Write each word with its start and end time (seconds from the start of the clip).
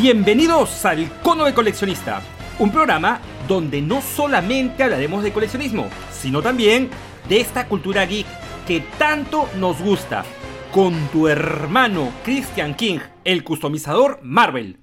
Bienvenidos 0.00 0.86
al 0.86 1.12
Cono 1.20 1.44
de 1.44 1.52
Coleccionista, 1.52 2.22
un 2.58 2.72
programa 2.72 3.20
donde 3.46 3.82
no 3.82 4.00
solamente 4.00 4.82
hablaremos 4.82 5.22
de 5.22 5.30
coleccionismo, 5.30 5.90
sino 6.10 6.40
también 6.40 6.88
de 7.28 7.38
esta 7.38 7.66
cultura 7.68 8.06
geek 8.06 8.26
que 8.66 8.80
tanto 8.98 9.46
nos 9.58 9.78
gusta, 9.82 10.24
con 10.72 10.94
tu 11.08 11.28
hermano 11.28 12.14
Christian 12.24 12.74
King, 12.74 13.00
el 13.24 13.44
customizador 13.44 14.20
Marvel. 14.22 14.78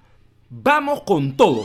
Vamos 0.52 1.02
con 1.02 1.36
todo. 1.36 1.64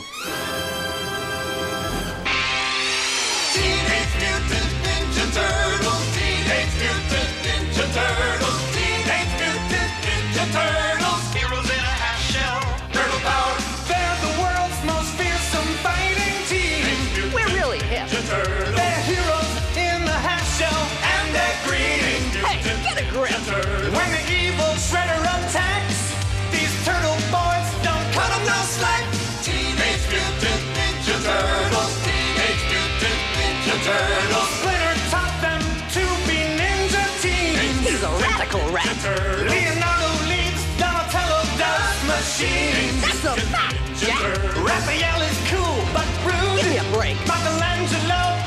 Raphael 44.65 45.23
is 45.23 45.39
cool 45.49 45.81
but 45.95 46.05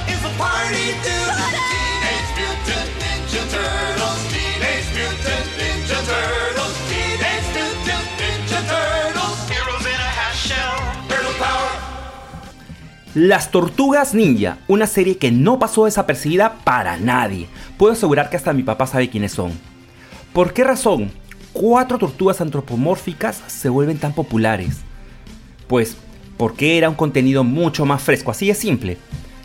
is 0.08 0.24
a 0.24 0.30
party. 0.38 0.86
Las 13.16 13.50
Tortugas 13.50 14.14
Ninja, 14.14 14.58
una 14.68 14.88
serie 14.88 15.18
que 15.18 15.32
no 15.32 15.58
pasó 15.58 15.86
desapercibida 15.86 16.58
para 16.66 16.98
nadie. 16.98 17.48
Puedo 17.78 17.94
asegurar 17.94 18.30
que 18.30 18.36
hasta 18.36 18.52
mi 18.52 18.62
papá 18.62 18.86
sabe 18.88 19.10
quiénes 19.10 19.32
son. 19.32 19.54
¿Por 20.36 20.52
qué 20.52 20.66
razón 20.66 21.14
cuatro 21.54 21.98
tortugas 21.98 22.42
antropomórficas 22.42 23.42
se 23.48 23.70
vuelven 23.70 24.00
tan 24.00 24.12
populares? 24.12 24.82
Pues 25.70 25.96
porque 26.36 26.78
era 26.78 26.90
un 26.90 26.96
contenido 26.96 27.46
mucho 27.46 27.86
más 27.86 28.04
fresco, 28.04 28.32
así 28.32 28.48
de 28.48 28.54
simple. 28.54 28.98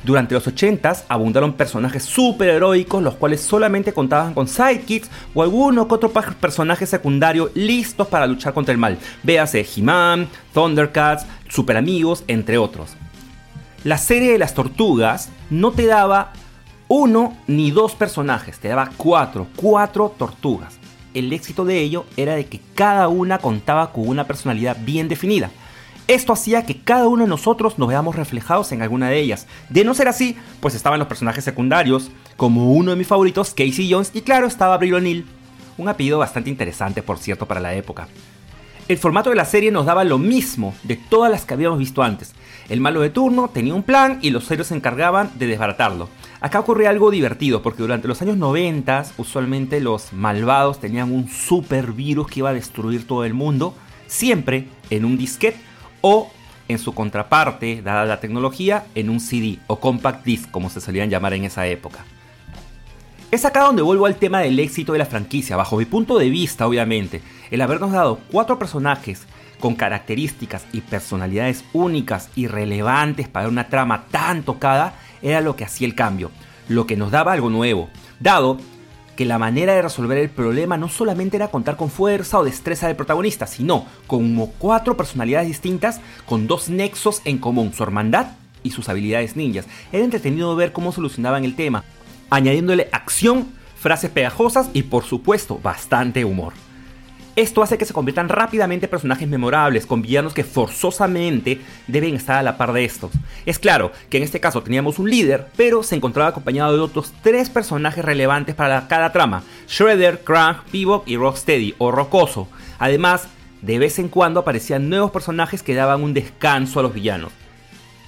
Durante 0.02 0.34
los 0.34 0.48
80s 0.48 1.05
abundaron 1.06 1.52
personajes 1.52 2.02
superheroicos 2.02 3.05
los 3.05 3.14
cuales 3.14 3.41
solamente 3.41 3.92
contaban 3.92 4.34
con 4.34 4.48
sidekicks 4.48 5.08
o 5.33 5.44
alguno 5.44 5.86
que 5.86 5.94
otro 5.94 6.11
personaje 6.11 6.86
secundario 6.86 7.52
listos 7.55 8.08
para 8.08 8.27
luchar 8.27 8.52
contra 8.52 8.72
el 8.72 8.78
mal. 8.78 8.98
Véase 9.22 9.64
He-Man, 9.64 10.27
Thundercats, 10.52 11.24
Super 11.48 11.77
Amigos, 11.77 12.24
entre 12.27 12.58
otros. 12.58 12.96
La 13.84 13.96
serie 13.96 14.33
de 14.33 14.38
las 14.38 14.55
tortugas 14.55 15.28
no 15.50 15.70
te 15.70 15.86
daba 15.86 16.33
uno 16.88 17.36
ni 17.46 17.70
dos 17.70 17.94
personajes, 17.94 18.58
te 18.58 18.66
daba 18.66 18.91
cuatro, 18.96 19.46
cuatro 19.55 20.12
tortugas. 20.18 20.80
El 21.14 21.33
éxito 21.33 21.64
de 21.64 21.80
ello 21.80 22.06
era 22.16 22.34
de 22.34 22.47
que 22.47 22.61
cada 22.75 23.08
una 23.08 23.39
contaba 23.39 23.92
con 23.92 24.08
una 24.08 24.27
personalidad 24.27 24.77
bien 24.80 25.08
definida. 25.08 25.50
Esto 26.06 26.33
hacía 26.33 26.67
que 26.67 26.80
cada 26.80 27.06
uno 27.08 27.22
de 27.22 27.28
nosotros 27.28 27.79
nos 27.79 27.89
veamos 27.89 28.17
reflejados 28.17 28.73
en 28.73 28.83
alguna 28.83 29.08
de 29.08 29.20
ellas. 29.20 29.46
De 29.68 29.84
no 29.84 29.95
ser 29.95 30.08
así, 30.08 30.36
pues 30.61 30.74
estaban 30.74 30.98
los 30.98 31.08
personajes 31.08 31.45
secundarios, 31.45 32.11
como 32.36 32.73
uno 32.73 32.90
de 32.90 32.96
mis 32.96 33.07
favoritos, 33.07 33.51
Casey 33.51 33.89
Jones, 33.90 34.11
y 34.14 34.23
claro, 34.23 34.46
estaba 34.46 34.74
Abril 34.74 34.95
O'Neill. 34.95 35.27
Un 35.79 35.89
apellido 35.89 36.18
bastante 36.18 36.51
interesante, 36.51 37.02
por 37.02 37.18
cierto, 37.18 37.46
para 37.46 37.61
la 37.61 37.74
época. 37.74 38.08
El 38.89 38.98
formato 38.98 39.30
de 39.30 39.36
la 39.36 39.45
serie 39.45 39.70
nos 39.70 39.86
daba 39.86 40.02
lo 40.02 40.18
mismo 40.18 40.74
de 40.83 40.96
todas 40.96 41.30
las 41.30 41.45
que 41.45 41.55
habíamos 41.55 41.79
visto 41.79 42.02
antes. 42.02 42.34
El 42.68 42.80
malo 42.80 43.01
de 43.01 43.11
turno 43.11 43.48
tenía 43.48 43.74
un 43.74 43.84
plan 43.84 44.18
y 44.20 44.30
los 44.30 44.51
héroes 44.51 44.67
se 44.67 44.74
encargaban 44.74 45.30
de 45.36 45.46
desbaratarlo. 45.46 46.08
Acá 46.40 46.61
ocurría 46.61 46.89
algo 46.89 47.11
divertido 47.11 47.61
porque 47.61 47.83
durante 47.83 48.08
los 48.08 48.23
años 48.23 48.39
90 48.39 49.05
usualmente 49.18 49.78
los 49.80 50.14
malvados 50.14 50.80
tenían 50.80 51.12
un 51.12 51.28
super 51.28 51.92
virus 51.92 52.28
que 52.28 52.40
iba 52.40 52.48
a 52.48 52.55
destruir 52.55 53.06
todo 53.06 53.24
el 53.24 53.34
mundo, 53.34 53.74
siempre 54.06 54.67
en 54.89 55.05
un 55.05 55.18
disquete 55.18 55.58
o 56.01 56.30
en 56.68 56.78
su 56.78 56.95
contraparte, 56.95 57.83
dada 57.83 58.06
la 58.06 58.20
tecnología, 58.20 58.86
en 58.95 59.11
un 59.11 59.20
CD 59.20 59.58
o 59.67 59.80
compact 59.80 60.24
disc 60.24 60.51
como 60.51 60.70
se 60.70 60.80
solían 60.80 61.11
llamar 61.11 61.34
en 61.34 61.45
esa 61.45 61.67
época. 61.67 62.06
Es 63.30 63.45
acá 63.45 63.64
donde 63.64 63.83
vuelvo 63.83 64.07
al 64.07 64.17
tema 64.17 64.40
del 64.40 64.58
éxito 64.58 64.92
de 64.92 64.98
la 64.98 65.07
franquicia, 65.07 65.57
bajo 65.57 65.77
mi 65.77 65.84
punto 65.84 66.18
de 66.18 66.30
vista 66.30 66.67
obviamente. 66.67 67.20
El 67.51 67.61
habernos 67.61 67.92
dado 67.92 68.18
cuatro 68.30 68.58
personajes 68.58 69.27
con 69.61 69.74
características 69.74 70.64
y 70.72 70.80
personalidades 70.80 71.64
únicas 71.74 72.30
y 72.34 72.46
relevantes 72.46 73.28
para 73.28 73.48
una 73.48 73.68
trama 73.68 74.07
tan 74.11 74.42
tocada 74.42 74.95
era 75.23 75.41
lo 75.41 75.57
que 75.57 75.64
hacía 75.64 75.86
el 75.86 75.95
cambio, 75.95 76.31
lo 76.69 76.86
que 76.86 76.97
nos 76.97 77.11
daba 77.11 77.33
algo 77.33 77.51
nuevo, 77.51 77.89
dado 78.20 78.58
que 79.17 79.27
la 79.27 79.39
manera 79.39 79.75
de 79.75 79.83
resolver 79.83 80.17
el 80.17 80.31
problema 80.31 80.79
no 80.79 80.89
solamente 80.89 81.36
era 81.36 81.48
contar 81.48 81.77
con 81.77 81.91
fuerza 81.91 82.39
o 82.39 82.45
destreza 82.45 82.86
del 82.86 82.97
protagonista, 82.97 83.47
sino 83.47 83.85
como 84.07 84.53
cuatro 84.53 84.97
personalidades 84.97 85.48
distintas 85.48 86.01
con 86.25 86.47
dos 86.47 86.70
nexos 86.70 87.20
en 87.27 87.39
común, 87.39 87.75
su 87.75 87.83
hermandad 87.83 88.29
y 88.63 88.70
sus 88.70 88.89
habilidades 88.89 89.36
ninjas. 89.36 89.67
Era 89.92 90.05
entretenido 90.05 90.57
ver 90.57 90.73
cómo 90.73 90.92
solucionaban 90.92 91.45
el 91.45 91.55
tema, 91.55 91.85
añadiéndole 92.31 92.89
acción, 92.92 93.48
frases 93.77 94.11
pegajosas 94.11 94.70
y 94.73 94.85
por 94.85 95.05
supuesto 95.05 95.61
bastante 95.63 96.25
humor. 96.25 96.55
Esto 97.40 97.62
hace 97.62 97.78
que 97.78 97.86
se 97.86 97.95
conviertan 97.95 98.28
rápidamente 98.28 98.84
en 98.84 98.90
personajes 98.90 99.27
memorables, 99.27 99.86
con 99.86 100.02
villanos 100.02 100.34
que 100.34 100.45
forzosamente 100.45 101.58
deben 101.86 102.14
estar 102.14 102.36
a 102.36 102.42
la 102.42 102.58
par 102.58 102.74
de 102.74 102.84
estos. 102.84 103.12
Es 103.46 103.58
claro 103.58 103.92
que 104.11 104.18
en 104.18 104.24
este 104.24 104.40
caso 104.40 104.62
teníamos 104.62 104.98
un 104.98 105.08
líder, 105.08 105.46
pero 105.56 105.83
se 105.83 105.96
encontraba 105.96 106.28
acompañado 106.28 106.74
de 106.74 106.80
otros 106.80 107.14
tres 107.23 107.48
personajes 107.48 108.05
relevantes 108.05 108.55
para 108.55 108.86
cada 108.89 109.11
trama: 109.11 109.42
Shredder, 109.67 110.20
Krang, 110.23 110.64
Pivot 110.70 111.08
y 111.08 111.17
Rocksteady 111.17 111.77
o 111.78 111.90
Rocoso. 111.90 112.46
Además, 112.78 113.27
de 113.62 113.78
vez 113.78 113.98
en 113.98 114.11
cuando 114.11 114.40
aparecían 114.40 114.90
nuevos 114.90 115.11
personajes 115.11 115.62
que 115.62 115.74
daban 115.74 116.02
un 116.02 116.12
descanso 116.12 116.78
a 116.78 116.83
los 116.83 116.92
villanos. 116.92 117.33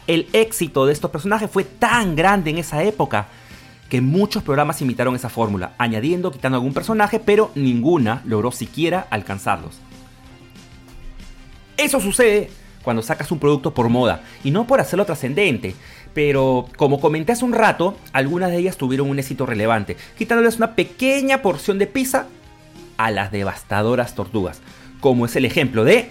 El 0.07 0.29
éxito 0.35 0.85
de 0.85 0.93
estos 0.93 1.11
personajes 1.11 1.51
fue 1.51 1.65
tan 1.65 2.17
grande 2.17 2.51
en 2.51 2.59
esa 2.59 2.83
época 2.83 3.29
que 3.93 4.01
muchos 4.01 4.43
programas 4.43 4.81
imitaron 4.81 5.15
esa 5.15 5.29
fórmula, 5.29 5.75
añadiendo 5.77 6.31
quitando 6.31 6.57
algún 6.57 6.73
personaje, 6.73 7.21
pero 7.21 7.51
ninguna 7.55 8.23
logró 8.25 8.51
siquiera 8.51 9.07
alcanzarlos. 9.11 9.81
Eso 11.77 12.01
sucede 12.01 12.49
cuando 12.83 13.03
sacas 13.03 13.31
un 13.31 13.39
producto 13.39 13.75
por 13.75 13.91
moda, 13.91 14.23
y 14.45 14.51
no 14.51 14.67
por 14.67 14.81
hacerlo 14.81 15.05
trascendente, 15.05 15.75
pero 16.15 16.69
como 16.79 17.03
comenté 17.03 17.33
hace 17.33 17.45
un 17.45 17.53
rato, 17.53 17.99
algunas 18.15 18.51
de 18.51 18.57
ellas 18.57 18.79
tuvieron 18.79 19.11
un 19.11 19.19
éxito 19.19 19.45
relevante, 19.45 19.99
quitándoles 20.17 20.57
una 20.57 20.75
pequeña 20.75 21.43
porción 21.43 21.79
de 21.79 21.87
pizza 21.87 22.29
a 22.97 23.11
las 23.11 23.31
devastadoras 23.31 24.15
tortugas, 24.15 24.63
como 25.01 25.27
es 25.27 25.37
el 25.37 25.45
ejemplo 25.45 25.85
de 25.85 26.09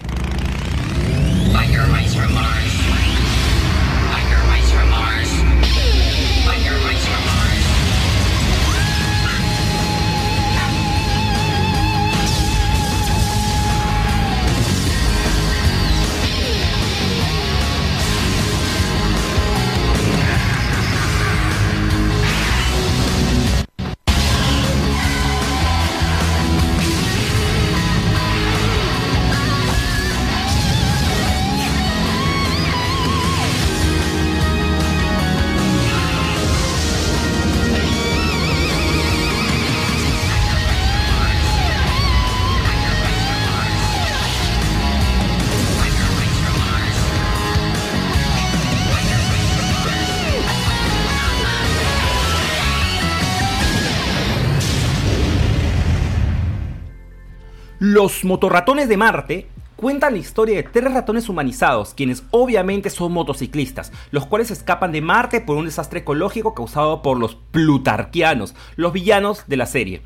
Los 57.92 58.24
motorratones 58.24 58.88
de 58.88 58.96
Marte 58.96 59.48
Cuentan 59.76 60.14
la 60.14 60.18
historia 60.18 60.56
de 60.56 60.62
tres 60.62 60.94
ratones 60.94 61.28
humanizados, 61.28 61.92
quienes 61.92 62.24
obviamente 62.30 62.88
son 62.88 63.12
motociclistas, 63.12 63.92
los 64.12 64.24
cuales 64.24 64.50
escapan 64.50 64.92
de 64.92 65.02
Marte 65.02 65.42
por 65.42 65.58
un 65.58 65.66
desastre 65.66 66.00
ecológico 66.00 66.54
causado 66.54 67.02
por 67.02 67.18
los 67.18 67.34
plutarquianos, 67.34 68.54
los 68.76 68.94
villanos 68.94 69.44
de 69.46 69.56
la 69.58 69.66
serie. 69.66 70.00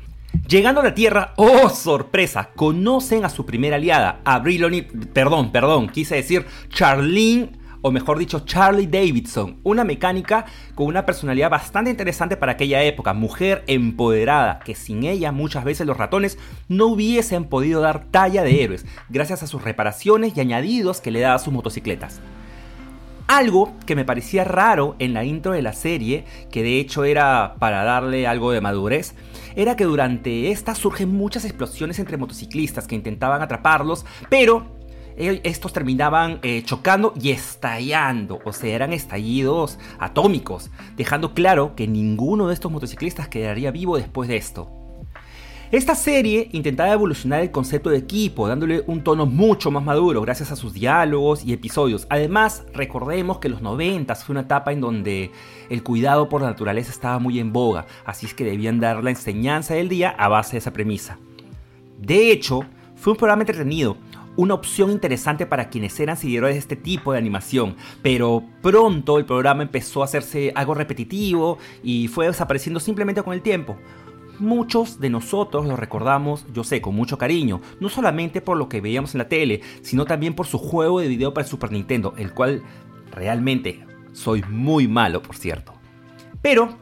Llegando 0.49 0.81
a 0.81 0.83
la 0.83 0.95
Tierra, 0.95 1.31
¡oh 1.37 1.69
sorpresa! 1.69 2.49
Conocen 2.57 3.23
a 3.23 3.29
su 3.29 3.45
primera 3.45 3.77
aliada, 3.77 4.19
a 4.25 4.39
Briloni, 4.39 4.81
perdón, 4.81 5.53
perdón, 5.53 5.87
quise 5.87 6.15
decir 6.15 6.45
Charlene, 6.67 7.51
o 7.87 7.91
mejor 7.91 8.19
dicho, 8.19 8.41
Charlie 8.41 8.87
Davidson, 8.87 9.59
una 9.63 9.85
mecánica 9.85 10.45
con 10.75 10.87
una 10.87 11.05
personalidad 11.05 11.49
bastante 11.49 11.89
interesante 11.89 12.35
para 12.35 12.53
aquella 12.53 12.83
época, 12.83 13.13
mujer 13.13 13.63
empoderada, 13.67 14.59
que 14.59 14.75
sin 14.75 15.05
ella 15.05 15.31
muchas 15.31 15.63
veces 15.63 15.87
los 15.87 15.97
ratones 15.97 16.37
no 16.67 16.87
hubiesen 16.87 17.45
podido 17.45 17.79
dar 17.79 18.05
talla 18.11 18.43
de 18.43 18.61
héroes, 18.61 18.85
gracias 19.09 19.41
a 19.43 19.47
sus 19.47 19.63
reparaciones 19.63 20.35
y 20.35 20.41
añadidos 20.41 20.99
que 20.99 21.11
le 21.11 21.21
daba 21.21 21.35
a 21.35 21.39
sus 21.39 21.53
motocicletas. 21.53 22.19
Algo 23.27 23.73
que 23.85 23.95
me 23.95 24.05
parecía 24.05 24.43
raro 24.43 24.95
en 24.99 25.13
la 25.13 25.25
intro 25.25 25.51
de 25.53 25.61
la 25.61 25.73
serie, 25.73 26.25
que 26.51 26.63
de 26.63 26.79
hecho 26.79 27.03
era 27.03 27.55
para 27.59 27.83
darle 27.83 28.27
algo 28.27 28.51
de 28.51 28.61
madurez, 28.61 29.15
era 29.55 29.75
que 29.75 29.83
durante 29.85 30.51
esta 30.51 30.75
surgen 30.75 31.09
muchas 31.09 31.43
explosiones 31.43 31.99
entre 31.99 32.17
motociclistas 32.17 32.87
que 32.87 32.95
intentaban 32.95 33.41
atraparlos, 33.41 34.05
pero 34.29 34.76
estos 35.17 35.73
terminaban 35.73 36.39
eh, 36.43 36.61
chocando 36.63 37.13
y 37.19 37.31
estallando, 37.31 38.39
o 38.45 38.53
sea, 38.53 38.73
eran 38.73 38.93
estallidos 38.93 39.79
atómicos, 39.99 40.69
dejando 40.95 41.33
claro 41.33 41.75
que 41.75 41.87
ninguno 41.87 42.47
de 42.47 42.53
estos 42.53 42.71
motociclistas 42.71 43.27
quedaría 43.27 43.71
vivo 43.71 43.97
después 43.97 44.29
de 44.29 44.37
esto. 44.37 44.71
Esta 45.69 45.95
serie 45.95 46.47
intentaba 46.53 46.93
evolucionar 46.93 47.41
el 47.41 47.51
concepto 47.51 47.89
de 47.89 47.97
equipo, 47.97 48.47
dándole 48.47 48.85
un 48.87 49.03
tono 49.03 49.25
mucho 49.25 49.69
más 49.69 49.83
maduro 49.83 50.21
gracias 50.21 50.49
a 50.53 50.55
sus 50.55 50.71
diálogos 50.71 51.43
y 51.43 51.51
episodios. 51.51 52.07
Además, 52.09 52.63
recordemos 52.73 53.39
que 53.39 53.49
los 53.49 53.61
90 53.61 54.15
fue 54.15 54.31
una 54.31 54.43
etapa 54.43 54.71
en 54.71 54.79
donde 54.79 55.31
el 55.69 55.83
cuidado 55.83 56.29
por 56.29 56.39
la 56.39 56.47
naturaleza 56.47 56.91
estaba 56.91 57.19
muy 57.19 57.39
en 57.39 57.51
boga, 57.51 57.85
así 58.05 58.27
es 58.27 58.33
que 58.33 58.45
debían 58.45 58.79
dar 58.79 59.03
la 59.03 59.09
enseñanza 59.09 59.73
del 59.73 59.89
día 59.89 60.11
a 60.11 60.29
base 60.29 60.53
de 60.53 60.59
esa 60.59 60.71
premisa. 60.71 61.17
De 61.99 62.31
hecho, 62.31 62.61
fue 62.95 63.11
un 63.11 63.17
programa 63.17 63.41
entretenido, 63.41 63.97
una 64.37 64.53
opción 64.53 64.91
interesante 64.91 65.45
para 65.45 65.69
quienes 65.69 65.99
eran 65.99 66.15
seguidores 66.15 66.55
de 66.55 66.59
este 66.59 66.75
tipo 66.77 67.11
de 67.11 67.17
animación, 67.17 67.75
pero 68.01 68.43
pronto 68.61 69.17
el 69.17 69.25
programa 69.25 69.63
empezó 69.63 70.01
a 70.01 70.05
hacerse 70.05 70.53
algo 70.55 70.75
repetitivo 70.75 71.57
y 71.83 72.07
fue 72.07 72.27
desapareciendo 72.27 72.79
simplemente 72.79 73.23
con 73.23 73.33
el 73.33 73.41
tiempo. 73.41 73.77
Muchos 74.39 74.99
de 74.99 75.09
nosotros 75.09 75.65
lo 75.65 75.75
recordamos, 75.75 76.45
yo 76.53 76.63
sé, 76.63 76.79
con 76.79 76.95
mucho 76.95 77.17
cariño, 77.17 77.59
no 77.79 77.89
solamente 77.89 78.39
por 78.39 78.55
lo 78.55 78.69
que 78.69 78.81
veíamos 78.81 79.15
en 79.15 79.19
la 79.19 79.27
tele, 79.27 79.61
sino 79.81 80.05
también 80.05 80.35
por 80.35 80.45
su 80.45 80.59
juego 80.59 80.99
de 80.99 81.07
video 81.07 81.33
para 81.33 81.43
el 81.43 81.49
Super 81.49 81.71
Nintendo, 81.71 82.13
el 82.17 82.31
cual 82.33 82.61
realmente 83.11 83.83
soy 84.13 84.43
muy 84.47 84.87
malo, 84.87 85.23
por 85.23 85.35
cierto. 85.35 85.73
Pero, 86.43 86.77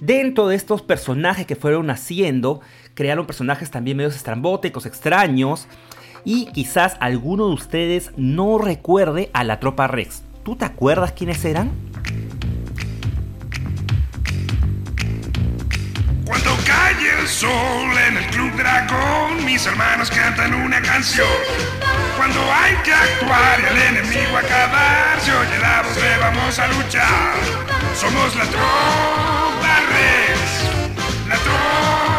dentro 0.00 0.48
de 0.48 0.56
estos 0.56 0.80
personajes 0.80 1.44
que 1.44 1.54
fueron 1.54 1.86
naciendo, 1.86 2.62
crearon 2.94 3.26
personajes 3.26 3.70
también 3.70 3.98
medios 3.98 4.16
estrambóticos, 4.16 4.86
extraños, 4.86 5.68
y 6.24 6.46
quizás 6.46 6.96
alguno 7.00 7.48
de 7.48 7.54
ustedes 7.54 8.10
no 8.16 8.58
recuerde 8.58 9.30
a 9.32 9.44
la 9.44 9.60
tropa 9.60 9.86
Rex. 9.86 10.22
¿Tú 10.42 10.56
te 10.56 10.64
acuerdas 10.64 11.12
quiénes 11.12 11.44
eran? 11.44 11.72
Cuando 16.24 16.50
cae 16.66 17.20
el 17.20 17.28
sol 17.28 17.98
en 18.08 18.16
el 18.16 18.26
Club 18.26 18.52
Dragón, 18.56 19.44
mis 19.44 19.66
hermanos 19.66 20.10
cantan 20.10 20.54
una 20.54 20.80
canción. 20.80 21.26
Cuando 22.16 22.40
hay 22.40 22.74
que 22.82 22.92
actuar 22.92 23.60
y 23.60 23.66
al 23.66 23.96
enemigo 23.96 24.36
acabar, 24.36 25.20
se 25.20 25.32
oye 25.32 25.58
la 25.60 25.82
voz 25.82 25.96
de 25.96 26.18
vamos 26.18 26.58
a 26.58 26.66
luchar. 26.68 27.34
Somos 27.94 28.36
la 28.36 28.44
tropa 28.44 29.80
Rex, 29.90 31.28
la 31.28 31.36
tropa 31.36 32.13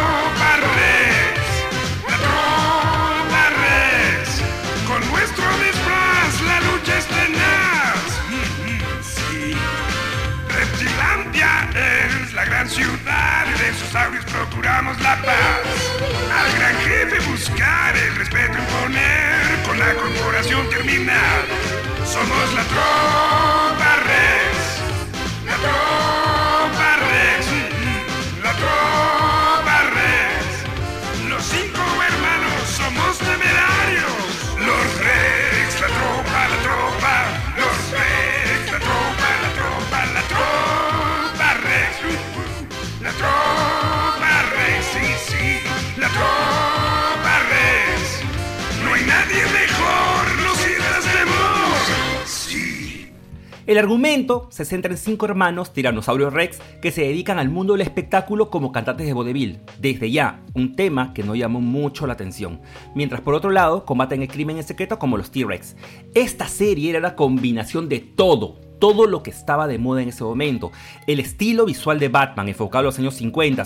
El 53.68 53.80
argumento 53.80 54.48
se 54.52 54.64
centra 54.64 54.92
en 54.92 54.98
cinco 55.00 55.26
hermanos 55.26 55.74
tiranosaurios 55.74 56.32
Rex 56.32 56.60
que 56.84 56.92
se 56.92 57.02
dedican 57.02 57.40
al 57.40 57.50
mundo 57.50 57.74
del 57.74 57.82
espectáculo 57.82 58.52
como 58.52 58.72
cantantes 58.72 59.08
de 59.08 59.14
vodevil. 59.14 59.60
Desde 59.80 60.12
ya, 60.12 60.44
un 60.54 60.76
tema 60.76 61.14
que 61.16 61.24
no 61.24 61.34
llamó 61.34 61.62
mucho 61.62 62.06
la 62.06 62.14
atención. 62.14 62.62
Mientras 62.94 63.22
por 63.22 63.34
otro 63.34 63.50
lado, 63.50 63.84
combaten 63.84 64.22
el 64.22 64.28
crimen 64.28 64.58
en 64.58 64.64
secreto 64.64 65.00
como 65.00 65.18
los 65.18 65.32
T-Rex. 65.32 65.76
Esta 66.14 66.48
serie 66.48 66.92
era 66.92 67.00
la 67.00 67.16
combinación 67.16 67.90
de 67.90 68.02
todo, 68.02 68.60
todo 68.78 69.08
lo 69.08 69.24
que 69.24 69.32
estaba 69.32 69.66
de 69.68 69.80
moda 69.80 70.04
en 70.04 70.10
ese 70.10 70.24
momento. 70.24 70.72
El 71.08 71.20
estilo 71.20 71.66
visual 71.66 71.98
de 71.98 72.10
Batman 72.10 72.48
enfocado 72.48 72.82
a 72.82 72.84
los 72.84 73.00
años 73.00 73.16
50, 73.16 73.64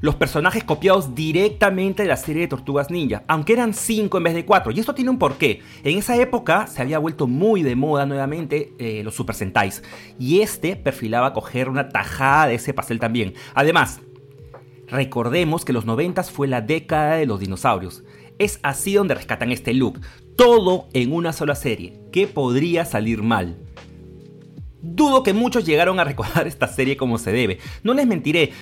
los 0.00 0.14
personajes 0.14 0.64
copiados 0.64 1.14
directamente 1.14 2.02
de 2.02 2.08
la 2.08 2.16
serie 2.16 2.42
de 2.42 2.48
Tortugas 2.48 2.90
Ninja, 2.90 3.24
aunque 3.28 3.52
eran 3.52 3.74
5 3.74 4.16
en 4.18 4.24
vez 4.24 4.34
de 4.34 4.44
4. 4.44 4.72
Y 4.72 4.80
esto 4.80 4.94
tiene 4.94 5.10
un 5.10 5.18
porqué. 5.18 5.60
En 5.84 5.98
esa 5.98 6.16
época 6.16 6.66
se 6.66 6.82
había 6.82 6.98
vuelto 6.98 7.26
muy 7.26 7.62
de 7.62 7.76
moda 7.76 8.06
nuevamente 8.06 8.72
eh, 8.78 9.02
los 9.04 9.14
Super 9.14 9.34
Sentais. 9.34 9.82
Y 10.18 10.40
este 10.40 10.76
perfilaba 10.76 11.32
coger 11.32 11.68
una 11.68 11.88
tajada 11.88 12.48
de 12.48 12.54
ese 12.54 12.74
pastel 12.74 12.98
también. 12.98 13.34
Además, 13.54 14.00
recordemos 14.86 15.64
que 15.64 15.72
los 15.72 15.84
90 15.84 16.22
fue 16.24 16.48
la 16.48 16.60
década 16.60 17.16
de 17.16 17.26
los 17.26 17.40
dinosaurios. 17.40 18.04
Es 18.38 18.60
así 18.62 18.94
donde 18.94 19.14
rescatan 19.14 19.50
este 19.50 19.74
look. 19.74 20.00
Todo 20.36 20.88
en 20.92 21.12
una 21.12 21.32
sola 21.32 21.56
serie. 21.56 22.00
¿Qué 22.12 22.28
podría 22.28 22.84
salir 22.84 23.22
mal? 23.22 23.58
Dudo 24.94 25.22
que 25.22 25.32
muchos 25.32 25.64
llegaron 25.64 26.00
a 26.00 26.04
recordar 26.04 26.46
esta 26.46 26.68
serie 26.68 26.96
como 26.96 27.18
se 27.18 27.32
debe. 27.32 27.58
No 27.82 27.94
les 27.94 28.06
mentiré. 28.06 28.52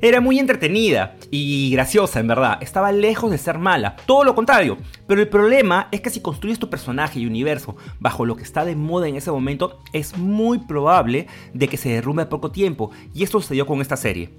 Era 0.00 0.20
muy 0.20 0.38
entretenida 0.38 1.16
y 1.30 1.70
graciosa, 1.70 2.20
en 2.20 2.28
verdad. 2.28 2.58
Estaba 2.60 2.92
lejos 2.92 3.30
de 3.30 3.38
ser 3.38 3.58
mala. 3.58 3.96
Todo 4.06 4.24
lo 4.24 4.34
contrario. 4.34 4.76
Pero 5.06 5.20
el 5.20 5.28
problema 5.28 5.88
es 5.90 6.00
que 6.00 6.10
si 6.10 6.20
construyes 6.20 6.58
tu 6.58 6.68
personaje 6.68 7.20
y 7.20 7.26
universo 7.26 7.76
bajo 7.98 8.26
lo 8.26 8.36
que 8.36 8.42
está 8.42 8.64
de 8.64 8.76
moda 8.76 9.08
en 9.08 9.16
ese 9.16 9.30
momento, 9.30 9.80
es 9.92 10.16
muy 10.16 10.58
probable 10.58 11.28
de 11.54 11.68
que 11.68 11.76
se 11.76 11.90
derrumbe 11.90 12.24
a 12.24 12.28
poco 12.28 12.50
tiempo. 12.50 12.90
Y 13.14 13.22
esto 13.22 13.40
sucedió 13.40 13.66
con 13.66 13.80
esta 13.80 13.96
serie. 13.96 14.30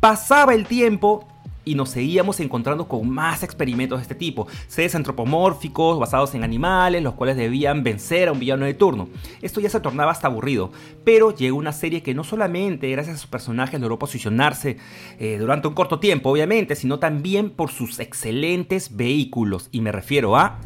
Pasaba 0.00 0.54
el 0.54 0.66
tiempo 0.66 1.26
y 1.64 1.74
nos 1.74 1.90
seguíamos 1.90 2.40
encontrando 2.40 2.88
con 2.88 3.08
más 3.08 3.42
experimentos 3.42 3.98
de 3.98 4.02
este 4.02 4.14
tipo, 4.14 4.46
seres 4.66 4.94
antropomórficos 4.94 5.98
basados 5.98 6.34
en 6.34 6.44
animales, 6.44 7.02
los 7.02 7.14
cuales 7.14 7.36
debían 7.36 7.82
vencer 7.82 8.28
a 8.28 8.32
un 8.32 8.38
villano 8.38 8.64
de 8.64 8.74
turno. 8.74 9.08
Esto 9.40 9.60
ya 9.60 9.70
se 9.70 9.80
tornaba 9.80 10.12
hasta 10.12 10.26
aburrido, 10.26 10.70
pero 11.04 11.34
llegó 11.34 11.56
una 11.56 11.72
serie 11.72 12.02
que 12.02 12.14
no 12.14 12.24
solamente 12.24 12.90
gracias 12.90 13.16
a 13.16 13.18
sus 13.18 13.30
personajes 13.30 13.80
logró 13.80 13.98
posicionarse 13.98 14.76
eh, 15.18 15.36
durante 15.38 15.68
un 15.68 15.74
corto 15.74 15.98
tiempo, 15.98 16.30
obviamente, 16.30 16.76
sino 16.76 16.98
también 16.98 17.50
por 17.50 17.70
sus 17.70 18.00
excelentes 18.00 18.96
vehículos, 18.96 19.68
y 19.72 19.80
me 19.80 19.92
refiero 19.92 20.36
a 20.36 20.58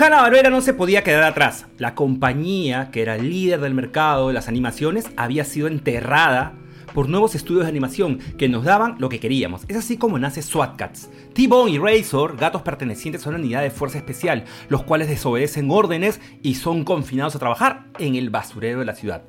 Hanna-Barbera 0.00 0.48
no 0.48 0.62
se 0.62 0.72
podía 0.72 1.04
quedar 1.04 1.24
atrás. 1.24 1.66
La 1.76 1.94
compañía, 1.94 2.90
que 2.90 3.02
era 3.02 3.18
líder 3.18 3.60
del 3.60 3.74
mercado 3.74 4.28
de 4.28 4.32
las 4.32 4.48
animaciones, 4.48 5.10
había 5.18 5.44
sido 5.44 5.68
enterrada 5.68 6.54
por 6.94 7.10
nuevos 7.10 7.34
estudios 7.34 7.64
de 7.64 7.68
animación 7.68 8.18
que 8.38 8.48
nos 8.48 8.64
daban 8.64 8.96
lo 8.98 9.10
que 9.10 9.20
queríamos. 9.20 9.66
Es 9.68 9.76
así 9.76 9.98
como 9.98 10.18
nace 10.18 10.40
SWAT 10.40 10.76
Cats. 10.76 11.10
T-Bone 11.34 11.72
y 11.72 11.78
Razor, 11.78 12.38
gatos 12.38 12.62
pertenecientes 12.62 13.26
a 13.26 13.28
una 13.28 13.38
unidad 13.40 13.60
de 13.60 13.70
fuerza 13.70 13.98
especial, 13.98 14.44
los 14.70 14.84
cuales 14.84 15.06
desobedecen 15.06 15.70
órdenes 15.70 16.18
y 16.42 16.54
son 16.54 16.84
confinados 16.84 17.36
a 17.36 17.38
trabajar 17.38 17.84
en 17.98 18.14
el 18.14 18.30
basurero 18.30 18.78
de 18.78 18.86
la 18.86 18.94
ciudad. 18.94 19.24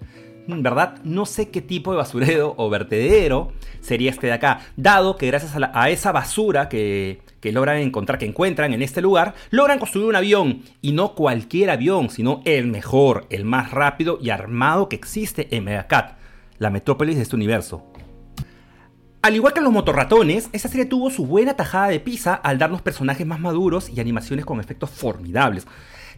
En 0.48 0.64
verdad, 0.64 1.00
no 1.04 1.26
sé 1.26 1.50
qué 1.50 1.62
tipo 1.62 1.92
de 1.92 1.98
basurero 1.98 2.54
o 2.56 2.70
vertedero 2.70 3.52
sería 3.82 4.10
este 4.10 4.28
de 4.28 4.34
acá, 4.34 4.62
dado 4.78 5.18
que 5.18 5.28
gracias 5.28 5.52
a 5.54 5.90
esa 5.90 6.14
basura 6.14 6.70
que, 6.70 7.20
que 7.42 7.52
logran 7.52 7.78
encontrar, 7.78 8.18
que 8.18 8.26
encuentran 8.26 8.74
en 8.74 8.82
este 8.82 9.02
lugar, 9.02 9.34
logran 9.50 9.80
construir 9.80 10.08
un 10.08 10.16
avión, 10.16 10.62
y 10.82 10.94
no 10.94 11.16
cualquier 11.16 11.70
avión, 11.72 12.10
sino 12.10 12.42
el 12.46 12.68
mejor, 12.68 13.26
el 13.30 13.44
más 13.44 13.72
rápido 13.72 14.18
y 14.22 14.30
armado 14.30 14.88
que 14.88 14.96
existe 14.96 15.54
en 15.56 15.66
Megacat, 15.66 16.18
la 16.60 16.70
metrópolis 16.70 17.18
de 17.18 17.24
este 17.24 17.36
universo. 17.36 17.92
Al 19.24 19.36
igual 19.36 19.54
que 19.54 19.62
los 19.62 19.72
motorratones, 19.72 20.50
esta 20.52 20.68
serie 20.68 20.86
tuvo 20.86 21.12
su 21.12 21.28
buena 21.28 21.56
tajada 21.56 21.90
de 21.90 22.00
pizza 22.00 22.34
al 22.34 22.58
darnos 22.58 22.82
personajes 22.82 23.28
más 23.28 23.40
maduros 23.40 23.88
y 23.88 24.00
animaciones 24.00 24.46
con 24.46 24.60
efectos 24.60 24.90
formidables. 24.90 25.68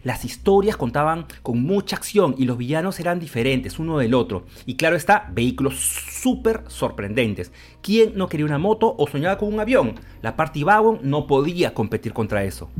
Las 0.04 0.26
historias 0.26 0.76
contaban 0.76 1.26
con 1.42 1.62
mucha 1.62 1.96
acción 1.96 2.34
y 2.36 2.44
los 2.44 2.58
villanos 2.58 3.00
eran 3.00 3.18
diferentes 3.18 3.78
uno 3.78 3.98
del 3.98 4.12
otro. 4.12 4.44
Y 4.66 4.76
claro 4.76 4.96
está, 4.96 5.30
vehículos 5.32 5.76
súper 5.76 6.62
sorprendentes. 6.68 7.52
¿Quién 7.80 8.12
no 8.14 8.28
quería 8.28 8.44
una 8.44 8.58
moto 8.58 8.94
o 8.98 9.08
soñaba 9.08 9.38
con 9.38 9.52
un 9.52 9.60
avión? 9.60 9.94
La 10.20 10.36
Party 10.36 10.62
Wagon 10.62 11.00
no 11.02 11.26
podía 11.26 11.72
competir 11.72 12.12
contra 12.12 12.44
eso. 12.44 12.70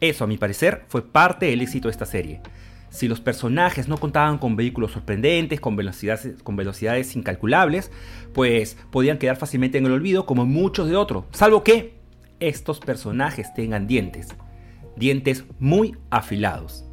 Eso, 0.00 0.24
a 0.24 0.26
mi 0.26 0.36
parecer, 0.36 0.84
fue 0.88 1.02
parte 1.02 1.46
del 1.46 1.62
éxito 1.62 1.88
de 1.88 1.92
esta 1.92 2.06
serie. 2.06 2.42
Si 2.90 3.08
los 3.08 3.20
personajes 3.20 3.88
no 3.88 3.96
contaban 3.96 4.36
con 4.36 4.56
vehículos 4.56 4.92
sorprendentes, 4.92 5.60
con 5.60 5.76
velocidades, 5.76 6.42
con 6.42 6.56
velocidades 6.56 7.16
incalculables, 7.16 7.90
pues 8.34 8.76
podían 8.90 9.16
quedar 9.16 9.36
fácilmente 9.36 9.78
en 9.78 9.86
el 9.86 9.92
olvido 9.92 10.26
como 10.26 10.44
muchos 10.44 10.88
de 10.88 10.96
otros, 10.96 11.24
salvo 11.32 11.62
que 11.64 11.94
estos 12.40 12.80
personajes 12.80 13.54
tengan 13.54 13.86
dientes. 13.86 14.34
Dientes 15.00 15.46
muy 15.58 15.96
afilados. 16.10 16.84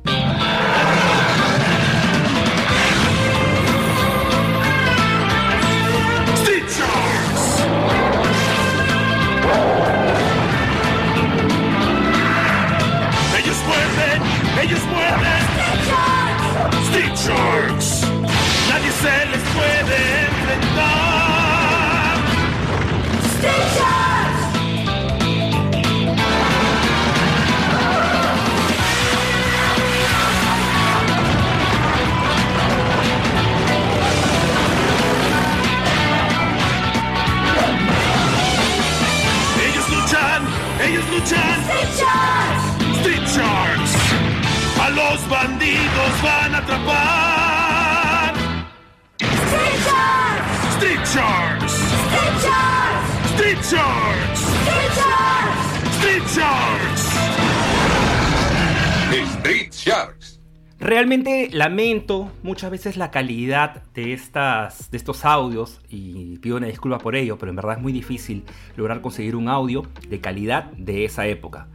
Realmente 61.08 61.48
lamento 61.54 62.34
muchas 62.44 62.70
veces 62.70 62.98
la 62.98 63.12
calidad 63.12 63.82
de, 63.94 64.12
estas, 64.12 64.92
de 64.92 64.98
estos 64.98 65.24
audios 65.24 65.80
y 65.88 66.38
pido 66.40 66.58
una 66.58 66.68
disculpa 66.68 66.98
por 66.98 67.16
ello, 67.16 67.38
pero 67.38 67.50
en 67.50 67.56
verdad 67.56 67.78
es 67.78 67.82
muy 67.82 67.94
difícil 67.94 68.44
lograr 68.76 69.00
conseguir 69.00 69.38
un 69.38 69.48
audio 69.48 69.84
de 70.10 70.20
calidad 70.20 70.66
de 70.74 71.06
esa 71.06 71.26
época. 71.26 71.70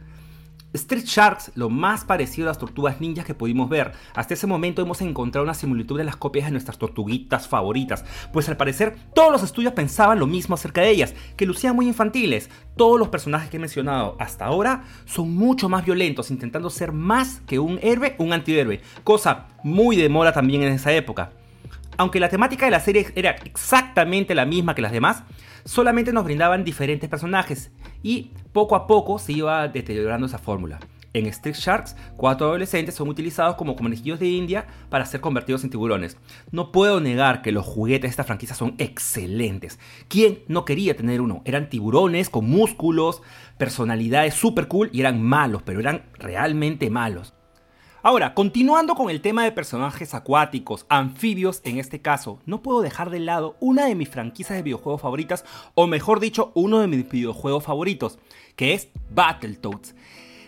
Street 0.73 1.05
Sharks, 1.05 1.51
lo 1.55 1.69
más 1.69 2.03
parecido 2.03 2.47
a 2.47 2.51
las 2.51 2.57
tortugas 2.57 2.99
ninjas 2.99 3.25
que 3.25 3.35
pudimos 3.35 3.69
ver. 3.69 3.91
Hasta 4.15 4.33
ese 4.33 4.47
momento 4.47 4.81
hemos 4.81 5.01
encontrado 5.01 5.43
una 5.43 5.53
similitud 5.53 5.97
de 5.97 6.03
las 6.03 6.15
copias 6.15 6.45
de 6.45 6.51
nuestras 6.51 6.79
tortuguitas 6.79 7.47
favoritas, 7.47 8.03
pues 8.31 8.49
al 8.49 8.57
parecer 8.57 8.95
todos 9.13 9.31
los 9.31 9.43
estudios 9.43 9.73
pensaban 9.73 10.19
lo 10.19 10.25
mismo 10.25 10.55
acerca 10.55 10.81
de 10.81 10.89
ellas, 10.89 11.13
que 11.37 11.45
lucían 11.45 11.75
muy 11.75 11.87
infantiles. 11.87 12.49
Todos 12.75 12.99
los 12.99 13.09
personajes 13.09 13.49
que 13.49 13.57
he 13.57 13.59
mencionado 13.59 14.17
hasta 14.19 14.45
ahora 14.45 14.83
son 15.05 15.35
mucho 15.35 15.69
más 15.69 15.85
violentos, 15.85 16.31
intentando 16.31 16.69
ser 16.69 16.91
más 16.91 17.41
que 17.45 17.59
un 17.59 17.79
héroe, 17.83 18.15
un 18.17 18.33
antihéroe, 18.33 18.81
cosa 19.03 19.47
muy 19.63 19.95
de 19.95 20.09
moda 20.09 20.33
también 20.33 20.63
en 20.63 20.73
esa 20.73 20.91
época. 20.91 21.31
Aunque 21.97 22.19
la 22.19 22.29
temática 22.29 22.65
de 22.65 22.71
la 22.71 22.79
serie 22.79 23.11
era 23.15 23.31
exactamente 23.45 24.33
la 24.33 24.45
misma 24.45 24.73
que 24.73 24.81
las 24.81 24.91
demás, 24.91 25.23
solamente 25.65 26.11
nos 26.11 26.23
brindaban 26.23 26.63
diferentes 26.63 27.09
personajes 27.09 27.71
y 28.03 28.31
poco 28.51 28.75
a 28.75 28.85
poco 28.85 29.17
se 29.17 29.33
iba 29.33 29.67
deteriorando 29.67 30.27
esa 30.27 30.37
fórmula. 30.37 30.79
En 31.13 31.27
Street 31.27 31.55
Sharks, 31.55 31.95
cuatro 32.17 32.47
adolescentes 32.47 32.95
son 32.95 33.07
utilizados 33.07 33.55
como 33.55 33.75
conejillos 33.75 34.19
de 34.19 34.27
India 34.29 34.65
para 34.89 35.05
ser 35.05 35.21
convertidos 35.21 35.63
en 35.63 35.69
tiburones. 35.69 36.17
No 36.51 36.71
puedo 36.71 36.99
negar 36.99 37.43
que 37.43 37.51
los 37.51 37.65
juguetes 37.65 38.01
de 38.01 38.07
esta 38.09 38.23
franquicia 38.23 38.55
son 38.55 38.73
excelentes. 38.79 39.79
¿Quién 40.07 40.39
no 40.47 40.65
quería 40.65 40.97
tener 40.97 41.21
uno? 41.21 41.43
Eran 41.45 41.69
tiburones 41.69 42.31
con 42.31 42.49
músculos, 42.49 43.21
personalidades 43.59 44.33
super 44.33 44.67
cool 44.67 44.89
y 44.91 45.01
eran 45.01 45.21
malos, 45.21 45.61
pero 45.63 45.79
eran 45.79 46.01
realmente 46.17 46.89
malos. 46.89 47.32
Ahora, 48.05 48.33
continuando 48.33 48.95
con 48.95 49.09
el 49.09 49.21
tema 49.21 49.45
de 49.45 49.53
personajes 49.53 50.13
acuáticos, 50.13 50.85
anfibios 50.89 51.61
en 51.63 51.77
este 51.77 52.01
caso, 52.01 52.37
no 52.45 52.61
puedo 52.61 52.81
dejar 52.81 53.09
de 53.09 53.21
lado 53.21 53.55
una 53.61 53.85
de 53.85 53.95
mis 53.95 54.09
franquicias 54.09 54.57
de 54.57 54.61
videojuegos 54.61 55.01
favoritas, 55.01 55.45
o 55.73 55.87
mejor 55.87 56.19
dicho, 56.19 56.51
uno 56.53 56.79
de 56.79 56.87
mis 56.87 57.09
videojuegos 57.09 57.63
favoritos, 57.63 58.19
que 58.57 58.73
es 58.73 58.89
Battletoads. 59.09 59.95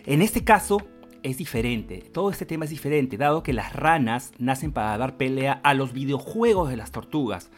En 0.04 0.20
este 0.20 0.44
caso 0.44 0.86
es 1.22 1.38
diferente, 1.38 2.02
todo 2.12 2.28
este 2.28 2.44
tema 2.44 2.66
es 2.66 2.70
diferente, 2.70 3.16
dado 3.16 3.42
que 3.42 3.54
las 3.54 3.72
ranas 3.72 4.32
nacen 4.36 4.70
para 4.70 4.98
dar 4.98 5.16
pelea 5.16 5.58
a 5.64 5.72
los 5.72 5.94
videojuegos 5.94 6.68
de 6.68 6.76
las 6.76 6.92
tortugas. 6.92 7.50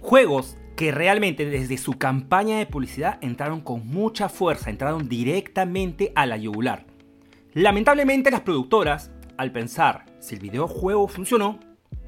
Juegos 0.00 0.56
que 0.74 0.90
realmente 0.90 1.46
desde 1.48 1.78
su 1.78 1.92
campaña 1.92 2.58
de 2.58 2.66
publicidad 2.66 3.20
entraron 3.20 3.60
con 3.60 3.86
mucha 3.86 4.28
fuerza, 4.28 4.70
entraron 4.70 5.08
directamente 5.08 6.10
a 6.16 6.26
la 6.26 6.36
yugular. 6.36 6.84
Lamentablemente 7.54 8.30
las 8.30 8.42
productoras, 8.42 9.12
al 9.36 9.52
pensar 9.52 10.04
si 10.18 10.34
el 10.34 10.40
videojuego 10.40 11.08
funcionó, 11.08 11.60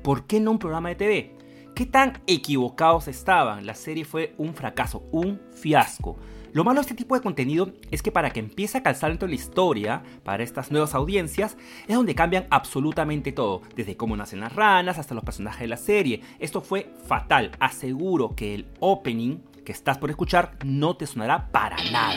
¿por 0.03 0.27
qué 0.27 0.41
no 0.41 0.53
un 0.53 0.59
programa 0.59 0.89
de 0.91 0.95
TV? 0.95 1.37
¿Qué 1.75 1.87
tan 1.87 2.21
equivocados 2.27 3.09
estaban? 3.09 3.67
La 3.67 3.75
serie 3.75 4.05
fue 4.05 4.35
un 4.37 4.55
fracaso, 4.55 5.05
un 5.13 5.41
fiasco. 5.53 6.19
Lo 6.53 6.65
malo 6.65 6.81
de 6.81 6.83
este 6.83 6.95
tipo 6.95 7.15
de 7.15 7.21
contenido 7.21 7.73
es 7.91 8.03
que 8.03 8.11
para 8.11 8.31
que 8.31 8.41
empiece 8.41 8.79
a 8.79 8.83
calzar 8.83 9.11
dentro 9.11 9.29
de 9.29 9.35
la 9.35 9.41
historia, 9.41 10.03
para 10.25 10.43
estas 10.43 10.71
nuevas 10.71 10.95
audiencias, 10.95 11.57
es 11.87 11.95
donde 11.95 12.15
cambian 12.15 12.47
absolutamente 12.51 13.33
todo, 13.33 13.63
desde 13.77 13.97
cómo 13.97 14.17
nacen 14.17 14.41
las 14.41 14.55
ranas 14.55 14.99
hasta 14.99 15.15
los 15.15 15.25
personajes 15.25 15.61
de 15.61 15.69
la 15.69 15.77
serie. 15.77 16.23
Esto 16.39 16.61
fue 16.61 16.91
fatal, 17.07 17.53
aseguro 17.61 18.35
que 18.35 18.55
el 18.55 18.67
opening 18.81 19.39
que 19.65 19.73
estás 19.73 19.99
por 19.99 20.11
escuchar 20.11 20.57
no 20.65 20.97
te 20.97 21.07
sonará 21.07 21.53
para 21.53 21.77
nada. 21.93 22.17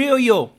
Creo 0.00 0.16
yo 0.16 0.52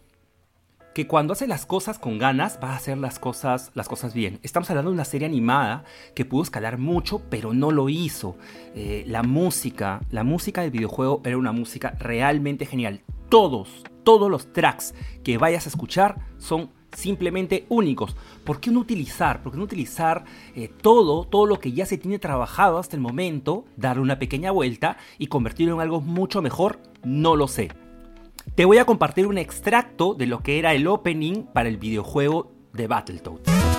que 0.94 1.08
cuando 1.08 1.34
haces 1.34 1.48
las 1.50 1.66
cosas 1.66 1.98
con 1.98 2.20
ganas, 2.20 2.60
vas 2.62 2.74
a 2.74 2.76
hacer 2.76 3.00
las 3.00 3.18
cosas, 3.18 3.72
las 3.74 3.88
cosas 3.88 4.14
bien. 4.14 4.40
Estamos 4.44 4.70
hablando 4.70 4.92
de 4.92 4.94
una 4.94 5.04
serie 5.04 5.26
animada 5.26 5.84
que 6.14 6.26
pudo 6.26 6.44
escalar 6.44 6.78
mucho, 6.78 7.24
pero 7.32 7.52
no 7.52 7.72
lo 7.72 7.90
hizo. 7.90 8.36
Eh, 8.76 9.04
la 9.08 9.24
música, 9.24 10.02
la 10.12 10.24
música 10.24 10.62
del 10.62 10.70
videojuego 10.70 11.24
era 11.26 11.40
una 11.40 11.54
música 11.54 11.96
realmente 11.98 12.68
genial. 12.68 13.02
Todos, 13.30 13.84
todos 14.04 14.30
los 14.30 14.54
tracks 14.54 14.94
que 15.24 15.40
vayas 15.40 15.66
a 15.66 15.70
escuchar 15.70 16.20
son 16.38 16.70
simplemente 16.96 17.66
únicos. 17.68 18.16
¿Por 18.44 18.60
qué 18.60 18.70
no 18.70 18.80
utilizar? 18.82 19.42
¿Por 19.42 19.54
qué 19.54 19.58
no 19.58 19.64
utilizar 19.64 20.24
eh, 20.56 20.68
todo, 20.68 21.26
todo 21.26 21.48
lo 21.48 21.60
que 21.60 21.72
ya 21.72 21.88
se 21.88 21.98
tiene 21.98 22.20
trabajado 22.20 22.78
hasta 22.78 22.96
el 22.96 23.02
momento, 23.02 23.66
darle 23.76 24.04
una 24.04 24.20
pequeña 24.20 24.52
vuelta 24.52 24.98
y 25.18 25.26
convertirlo 25.26 25.74
en 25.74 25.82
algo 25.82 26.00
mucho 26.00 26.44
mejor? 26.44 26.78
No 27.04 27.36
lo 27.36 27.48
sé. 27.48 27.70
Te 28.56 28.66
voy 28.66 28.78
a 28.78 28.86
compartir 28.86 29.28
un 29.28 29.38
extracto 29.38 30.14
de 30.14 30.26
lo 30.26 30.40
que 30.40 30.60
era 30.60 30.74
el 30.74 30.88
opening 30.88 31.44
para 31.54 31.70
el 31.70 31.78
videojuego 31.78 32.52
de 32.74 32.88
Battletoads. 32.88 33.71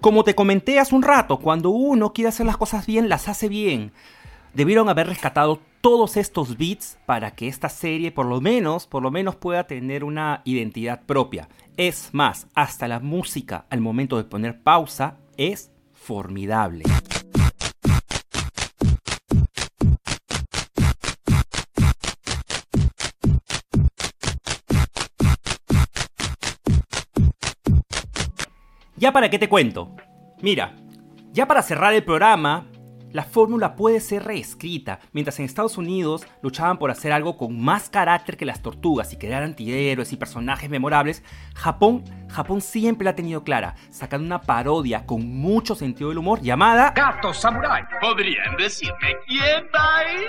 Como 0.00 0.24
te 0.24 0.34
comenté 0.34 0.78
hace 0.78 0.94
un 0.94 1.02
rato, 1.02 1.40
cuando 1.40 1.68
uno 1.68 2.14
quiere 2.14 2.30
hacer 2.30 2.46
las 2.46 2.56
cosas 2.56 2.86
bien, 2.86 3.10
las 3.10 3.28
hace 3.28 3.50
bien. 3.50 3.92
Debieron 4.54 4.88
haber 4.88 5.06
rescatado 5.08 5.60
todos 5.82 6.16
estos 6.16 6.56
beats 6.56 6.98
para 7.04 7.32
que 7.32 7.48
esta 7.48 7.68
serie 7.68 8.10
por 8.10 8.24
lo 8.24 8.40
menos, 8.40 8.86
por 8.86 9.02
lo 9.02 9.10
menos 9.10 9.36
pueda 9.36 9.66
tener 9.66 10.02
una 10.02 10.40
identidad 10.46 11.02
propia. 11.04 11.50
Es 11.76 12.08
más, 12.12 12.46
hasta 12.54 12.88
la 12.88 12.98
música 12.98 13.66
al 13.68 13.82
momento 13.82 14.16
de 14.16 14.24
poner 14.24 14.62
pausa 14.62 15.18
es 15.36 15.70
formidable. 15.92 16.84
Ya 29.00 29.12
para 29.12 29.30
qué 29.30 29.38
te 29.38 29.48
cuento. 29.48 29.96
Mira, 30.42 30.74
ya 31.32 31.46
para 31.46 31.62
cerrar 31.62 31.94
el 31.94 32.04
programa, 32.04 32.66
la 33.12 33.24
fórmula 33.24 33.74
puede 33.74 33.98
ser 33.98 34.24
reescrita. 34.24 34.98
Mientras 35.12 35.38
en 35.38 35.46
Estados 35.46 35.78
Unidos 35.78 36.26
luchaban 36.42 36.76
por 36.76 36.90
hacer 36.90 37.10
algo 37.10 37.38
con 37.38 37.58
más 37.58 37.88
carácter 37.88 38.36
que 38.36 38.44
las 38.44 38.60
tortugas 38.60 39.10
y 39.14 39.16
crear 39.16 39.42
antihéroes 39.42 40.12
y 40.12 40.18
personajes 40.18 40.68
memorables, 40.68 41.24
Japón, 41.54 42.04
Japón 42.28 42.60
siempre 42.60 43.06
la 43.06 43.12
ha 43.12 43.16
tenido 43.16 43.42
clara, 43.42 43.74
sacando 43.88 44.26
una 44.26 44.42
parodia 44.42 45.06
con 45.06 45.26
mucho 45.26 45.74
sentido 45.74 46.10
del 46.10 46.18
humor 46.18 46.42
llamada 46.42 46.92
Gato 46.94 47.32
Samurai. 47.32 47.82
¿Podrían 48.02 48.54
decirme 48.58 49.16
quién 49.26 49.64
va 49.74 49.96
ahí? 49.96 50.26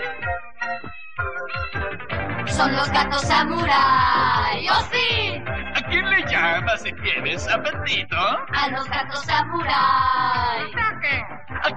Son 2.47 2.71
los 2.71 2.89
gatos 2.89 3.21
samurai. 3.21 4.65
¡Oh 4.69 4.87
sí! 4.91 5.50
¿A 5.91 5.93
quién 5.93 6.09
le 6.09 6.25
llamas 6.31 6.81
si 6.83 6.93
tienes 6.93 7.45
apetito? 7.49 8.15
A 8.15 8.69
los 8.69 8.87
gatos 8.87 9.25
samurai. 9.25 9.90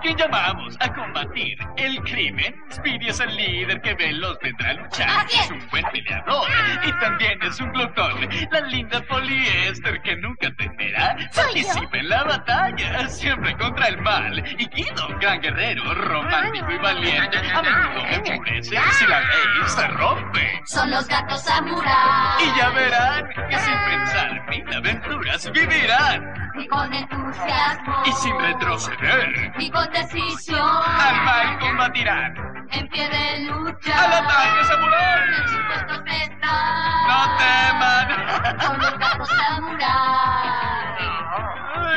¿A 0.04 0.06
quién 0.06 0.18
llamamos 0.18 0.76
a 0.80 0.92
combatir 0.92 1.56
el 1.78 1.98
crimen? 2.02 2.54
Speedy 2.70 3.08
es 3.08 3.20
el 3.20 3.34
líder 3.34 3.80
que 3.80 3.94
veloz 3.94 4.38
vendrá 4.42 4.68
a 4.68 4.74
luchar. 4.74 5.08
Así 5.08 5.38
es. 5.38 5.44
Es 5.46 5.50
un 5.50 5.66
buen 5.70 5.84
peleador 5.92 6.46
y 6.84 6.92
también 7.00 7.42
es 7.42 7.58
un 7.58 7.72
glotón. 7.72 8.28
La 8.52 8.60
linda 8.60 9.00
poliéster 9.00 10.02
que 10.02 10.14
nunca 10.16 10.54
temerá. 10.58 11.16
Yo. 11.16 11.26
Participa 11.34 11.96
en 11.96 12.08
la 12.10 12.22
batalla, 12.22 13.08
siempre 13.08 13.56
contra 13.56 13.88
el 13.88 14.02
mal. 14.02 14.44
Y 14.58 14.68
Guido, 14.68 15.08
gran 15.20 15.40
guerrero, 15.40 15.94
romántico 15.94 16.70
y 16.70 16.76
valiente, 16.76 17.38
a 17.38 17.62
menudo 17.62 18.06
enfurece 18.10 18.76
si 18.92 19.06
la 19.06 19.20
ley 19.20 19.68
se 19.68 19.88
rompe. 19.88 20.60
Son 20.66 20.90
los 20.90 21.08
gatos 21.08 21.42
samurai. 21.44 22.44
Y 22.44 22.58
ya 22.58 22.68
verán 22.68 23.26
que 23.48 23.58
sin 23.58 23.78
pensar 23.86 24.50
mil 24.50 24.74
aventuras 24.74 25.50
vivirán. 25.50 26.43
Y 26.56 26.68
con 26.68 26.92
entusiasmo. 26.94 28.02
Y 28.04 28.12
sin 28.12 28.38
retroceder, 28.38 29.52
Y 29.58 29.70
con 29.70 29.90
decisión. 29.92 30.60
al 30.60 31.24
mal 31.24 31.58
combatirán. 31.58 32.34
En 32.70 32.88
pie 32.88 33.08
de 33.08 33.40
lucha. 33.50 34.04
¡Al 34.04 34.12
ataque, 34.12 34.64
samurái! 34.64 35.30
Dispuestos 35.42 36.02
están. 36.06 37.08
¡No 37.08 37.36
teman! 37.38 38.60
Son 38.60 38.78
los 38.78 38.98
gatos 38.98 39.28
samurai. 39.28 40.84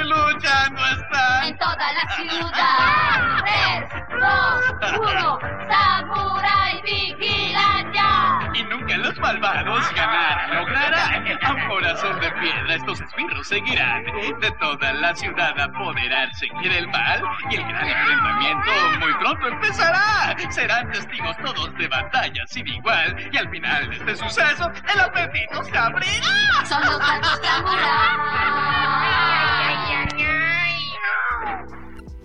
Luchando 0.03 0.85
están. 0.85 1.43
En 1.45 1.57
toda 1.57 1.75
la 1.93 2.15
ciudad. 2.15 3.37
Tres, 3.43 3.89
dos, 4.19 4.61
uno. 4.99 5.39
Samurai 5.69 6.81
vigilan 6.83 7.93
ya. 7.93 8.39
Y 8.53 8.63
nunca 8.63 8.97
los 8.97 9.17
malvados 9.19 9.93
ganarán, 9.93 10.16
lograrán. 10.53 11.27
A 11.41 11.53
un 11.53 11.67
corazón 11.67 12.19
de 12.19 12.31
piedra 12.31 12.75
estos 12.75 13.01
esbirros 13.01 13.47
seguirán. 13.47 14.03
De 14.39 14.51
toda 14.59 14.93
la 14.93 15.15
ciudad 15.15 15.59
apoderarse 15.59 16.47
quiere 16.61 16.79
el 16.79 16.87
mal. 16.87 17.21
Y 17.49 17.55
el 17.55 17.63
gran 17.63 17.87
enfrentamiento 17.87 18.71
muy 18.99 19.13
pronto 19.15 19.47
empezará. 19.47 20.35
Serán 20.49 20.91
testigos 20.91 21.37
todos 21.37 21.75
de 21.77 21.87
batalla 21.87 22.43
sin 22.47 22.67
igual. 22.67 23.29
Y 23.31 23.37
al 23.37 23.49
final 23.49 23.89
de 23.89 23.95
este 23.95 24.15
suceso, 24.15 24.71
el 24.93 24.99
apetito 24.99 25.63
se 25.63 25.77
abrirá. 25.77 26.65
Son 26.65 26.81
los 26.85 26.99
gatos 26.99 27.39
samurai. 27.43 28.87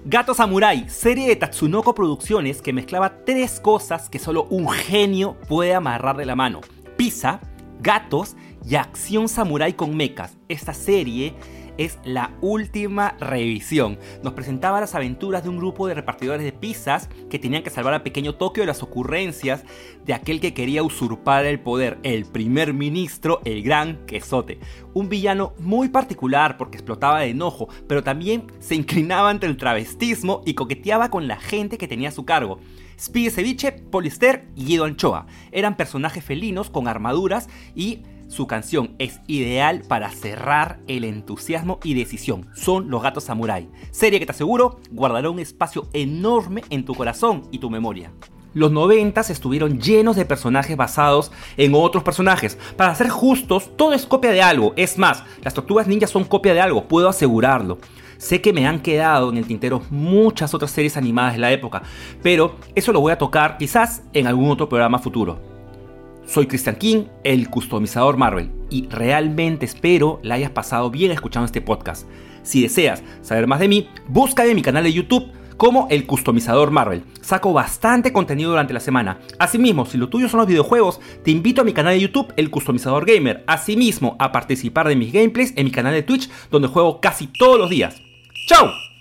Gato 0.05 0.35
Samurai, 0.35 0.89
serie 0.91 1.29
de 1.29 1.37
Tatsunoko 1.37 1.95
Producciones 1.95 2.61
que 2.61 2.73
mezclaba 2.73 3.25
tres 3.25 3.61
cosas 3.61 4.11
que 4.11 4.19
solo 4.19 4.45
un 4.51 4.69
genio 4.69 5.39
puede 5.49 5.75
amarrar 5.75 6.17
de 6.17 6.27
la 6.27 6.35
mano. 6.35 6.61
Pizza, 6.97 7.41
gatos 7.83 8.37
y 8.65 8.77
acción 8.77 9.29
samurai 9.29 9.75
con 9.75 9.97
mechas. 9.97 10.37
Esta 10.49 10.73
serie 10.73 11.35
es 11.79 11.99
la 12.05 12.33
última 12.41 13.17
revisión. 13.19 13.99
Nos 14.23 14.35
presentaba 14.35 14.81
las 14.81 14.95
aventuras 14.95 15.43
de 15.43 15.49
un 15.49 15.57
grupo 15.57 15.87
de 15.87 15.95
repartidores 15.95 16.45
de 16.45 16.53
pizzas 16.53 17.09
que 17.31 17.39
tenían 17.39 17.63
que 17.63 17.71
salvar 17.71 17.95
a 17.95 18.05
pequeño 18.05 18.35
Tokio 18.35 18.63
de 18.63 18.67
las 18.67 18.83
ocurrencias 18.83 19.65
de 20.05 20.15
aquel 20.15 20.41
que 20.41 20.55
quería 20.55 20.83
usurpar 20.83 21.47
el 21.47 21.61
poder, 21.61 21.99
el 22.03 22.27
primer 22.27 22.75
ministro, 22.75 23.41
el 23.45 23.63
gran 23.63 24.05
quesote. 24.07 24.59
Un 24.95 25.09
villano 25.09 25.55
muy 25.59 25.89
particular 25.89 26.57
porque 26.59 26.77
explotaba 26.77 27.21
de 27.21 27.31
enojo, 27.31 27.69
pero 27.89 28.03
también 28.05 28.47
se 28.61 28.75
inclinaba 28.75 29.31
ante 29.31 29.47
el 29.47 29.57
travestismo 29.57 30.43
y 30.45 30.55
coqueteaba 30.55 31.11
con 31.11 31.27
la 31.27 31.37
gente 31.37 31.79
que 31.79 31.89
tenía 31.89 32.11
a 32.11 32.13
su 32.13 32.25
cargo. 32.25 32.61
Speedy 33.03 33.31
Ceviche, 33.31 33.73
Polister 33.73 34.47
y 34.55 34.65
Guido 34.65 34.85
Anchoa 34.85 35.27
eran 35.51 35.77
personajes 35.77 36.25
felinos 36.25 36.71
con 36.71 36.87
armaduras 36.87 37.49
y 37.75 38.03
su 38.29 38.47
canción 38.47 38.95
es 39.01 39.21
ideal 39.27 39.83
para 39.89 40.09
cerrar 40.11 40.79
el 40.87 41.03
entusiasmo 41.03 41.81
y 41.83 41.95
decisión. 41.95 42.49
Son 42.55 42.91
Los 42.91 43.03
Gatos 43.03 43.25
Samurai, 43.25 43.69
serie 43.91 44.21
que 44.21 44.27
te 44.27 44.31
aseguro 44.31 44.79
guardará 44.93 45.31
un 45.31 45.41
espacio 45.41 45.89
enorme 45.93 46.63
en 46.71 46.85
tu 46.85 46.95
corazón 46.95 47.49
y 47.51 47.59
tu 47.59 47.71
memoria. 47.71 48.13
Los 48.55 48.71
90 48.71 49.21
estuvieron 49.23 49.81
llenos 49.81 50.15
de 50.15 50.25
personajes 50.25 50.77
basados 50.77 51.33
en 51.57 51.75
otros 51.75 52.05
personajes. 52.05 52.57
Para 52.77 52.95
ser 52.95 53.09
justos, 53.09 53.71
todo 53.77 53.95
es 53.95 54.07
copia 54.07 54.31
de 54.31 54.43
algo. 54.43 54.75
Es 54.77 54.97
más, 54.97 55.25
las 55.43 55.55
tortugas 55.55 55.89
ninjas 55.89 56.11
son 56.11 56.25
copia 56.25 56.55
de 56.55 56.61
algo, 56.61 56.87
puedo 56.87 57.09
asegurarlo. 57.09 57.79
Sé 58.23 58.41
que 58.41 58.53
me 58.53 58.69
han 58.69 58.83
quedado 58.83 59.31
en 59.31 59.37
el 59.37 59.47
tintero 59.47 59.83
muchas 59.91 60.55
otras 60.55 60.71
series 60.71 60.97
animadas 60.97 61.33
de 61.33 61.41
la 61.41 61.51
época, 61.51 61.83
pero 62.23 62.55
eso 62.77 62.93
lo 62.93 63.01
voy 63.01 63.11
a 63.11 63.19
tocar 63.19 63.59
quizás 63.59 64.05
en 64.13 64.29
algún 64.29 64.49
otro 64.49 64.69
programa 64.69 65.01
futuro. 65.01 65.41
Soy 66.25 66.47
Christian 66.47 66.77
King, 66.77 67.05
el 67.25 67.51
customizador 67.51 68.17
Marvel, 68.17 68.53
y 68.71 68.87
realmente 68.87 69.67
espero 69.67 70.21
la 70.23 70.37
hayas 70.37 70.53
pasado 70.53 70.89
bien 70.89 71.11
escuchando 71.11 71.47
este 71.47 71.63
podcast. 71.63 72.07
Si 72.45 72.63
deseas 72.63 73.03
saber 73.23 73.49
más 73.49 73.59
de 73.59 73.67
mí, 73.67 73.89
búscame 74.07 74.51
en 74.51 74.57
mi 74.57 74.63
canal 74.63 74.85
de 74.85 74.93
YouTube 74.93 75.33
como 75.57 75.89
el 75.91 76.07
customizador 76.07 76.71
Marvel. 76.71 77.03
Saco 77.23 77.53
bastante 77.53 78.13
contenido 78.13 78.51
durante 78.51 78.73
la 78.73 78.79
semana. 78.79 79.19
Asimismo, 79.41 79.85
si 79.85 79.99
lo 79.99 80.09
tuyo 80.09 80.29
son 80.29 80.39
los 80.39 80.47
videojuegos, 80.47 81.01
te 81.25 81.33
invito 81.33 81.63
a 81.63 81.65
mi 81.65 81.73
canal 81.73 81.95
de 81.95 82.01
YouTube, 82.01 82.33
el 82.37 82.51
customizador 82.51 83.05
gamer. 83.05 83.43
Asimismo, 83.49 84.15
a 84.21 84.31
participar 84.31 84.87
de 84.87 84.95
mis 84.95 85.13
gameplays 85.13 85.53
en 85.57 85.65
mi 85.65 85.73
canal 85.73 85.93
de 85.93 86.05
Twitch, 86.05 86.31
donde 86.53 86.69
juego 86.69 87.01
casi 87.01 87.27
todos 87.27 87.59
los 87.59 87.69
días. 87.69 88.02
Tchau! 88.47 88.92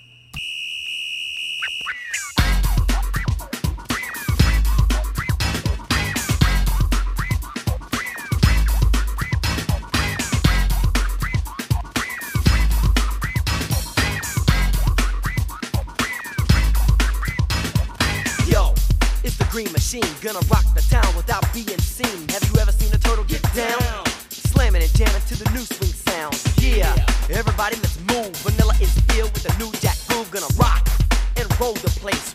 Gonna 30.42 30.54
rock 30.56 30.88
and 31.36 31.60
roll 31.60 31.74
the 31.74 31.90
place 32.00 32.31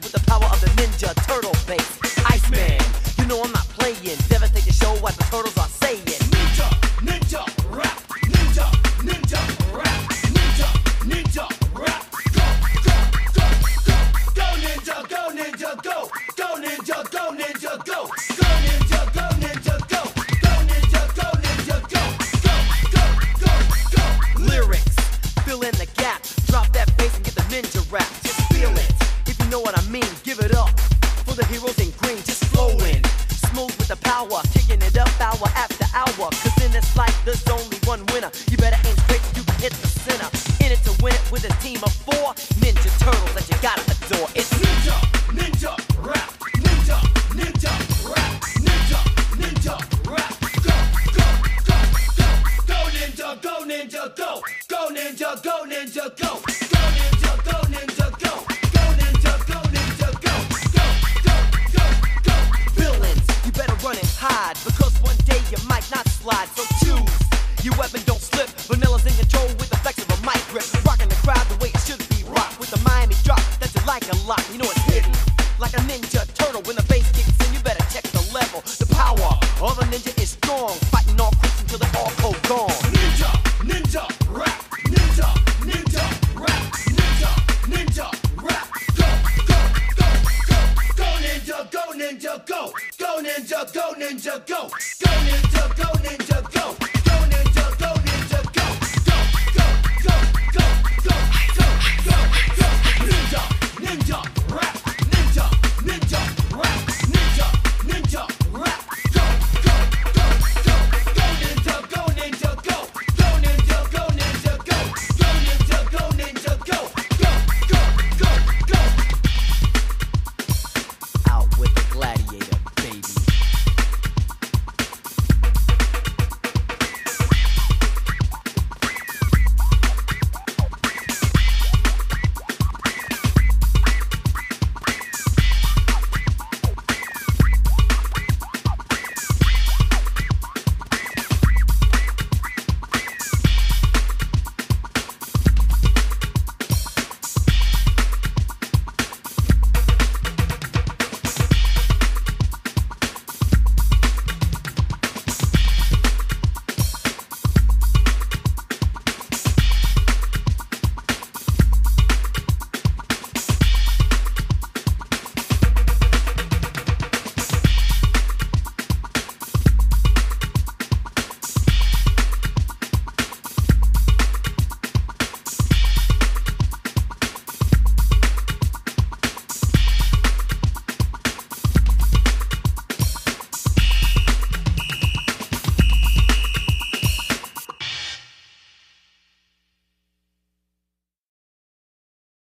Ninja 95.26 95.68
go, 95.78 95.90
ninja. 96.04 96.47